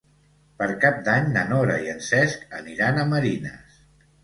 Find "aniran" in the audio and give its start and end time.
2.63-3.01